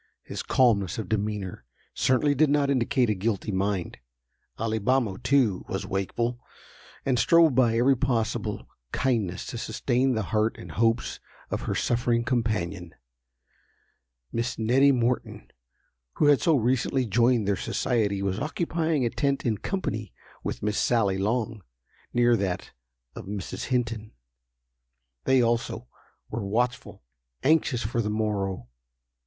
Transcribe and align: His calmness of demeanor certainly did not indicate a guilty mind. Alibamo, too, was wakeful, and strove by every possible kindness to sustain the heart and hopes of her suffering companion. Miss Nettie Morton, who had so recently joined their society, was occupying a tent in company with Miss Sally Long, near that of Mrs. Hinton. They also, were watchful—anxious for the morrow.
His 0.23 0.41
calmness 0.41 0.97
of 0.97 1.07
demeanor 1.09 1.63
certainly 1.93 2.33
did 2.33 2.49
not 2.49 2.71
indicate 2.71 3.11
a 3.11 3.13
guilty 3.13 3.51
mind. 3.51 3.99
Alibamo, 4.59 5.17
too, 5.17 5.63
was 5.69 5.85
wakeful, 5.85 6.39
and 7.05 7.19
strove 7.19 7.53
by 7.53 7.77
every 7.77 7.95
possible 7.95 8.65
kindness 8.91 9.45
to 9.45 9.59
sustain 9.59 10.15
the 10.15 10.23
heart 10.33 10.57
and 10.57 10.71
hopes 10.71 11.19
of 11.51 11.61
her 11.69 11.75
suffering 11.75 12.23
companion. 12.23 12.95
Miss 14.31 14.57
Nettie 14.57 14.91
Morton, 14.91 15.51
who 16.13 16.25
had 16.25 16.41
so 16.41 16.55
recently 16.55 17.05
joined 17.05 17.47
their 17.47 17.55
society, 17.55 18.23
was 18.23 18.39
occupying 18.39 19.05
a 19.05 19.11
tent 19.11 19.45
in 19.45 19.59
company 19.59 20.13
with 20.43 20.63
Miss 20.63 20.79
Sally 20.79 21.19
Long, 21.19 21.61
near 22.11 22.35
that 22.37 22.71
of 23.13 23.25
Mrs. 23.27 23.65
Hinton. 23.65 24.13
They 25.25 25.43
also, 25.43 25.87
were 26.31 26.43
watchful—anxious 26.43 27.83
for 27.83 28.01
the 28.01 28.09
morrow. 28.09 28.67